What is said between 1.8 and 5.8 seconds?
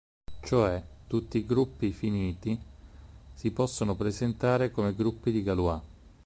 finiti si possono presentare come gruppi di Galois.